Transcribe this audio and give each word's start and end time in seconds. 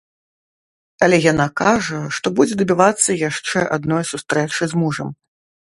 Але 1.07 1.17
яна 1.31 1.47
кажа, 1.61 1.99
што 2.19 2.27
будзе 2.41 2.53
дабівацца 2.63 3.19
яшчэ 3.29 3.59
адной 3.79 4.03
сустрэчы 4.15 4.63
з 4.75 4.83
мужам. 4.85 5.09